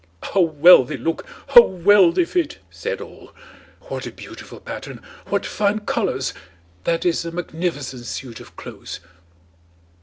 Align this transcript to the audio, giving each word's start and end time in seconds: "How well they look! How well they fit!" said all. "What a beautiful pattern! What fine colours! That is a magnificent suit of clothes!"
"How 0.33 0.39
well 0.41 0.83
they 0.83 0.97
look! 0.97 1.27
How 1.49 1.61
well 1.61 2.11
they 2.11 2.25
fit!" 2.25 2.57
said 2.71 3.01
all. 3.01 3.35
"What 3.81 4.07
a 4.07 4.11
beautiful 4.11 4.59
pattern! 4.59 4.99
What 5.27 5.45
fine 5.45 5.81
colours! 5.81 6.33
That 6.85 7.05
is 7.05 7.23
a 7.23 7.29
magnificent 7.31 8.07
suit 8.07 8.39
of 8.39 8.55
clothes!" 8.55 8.99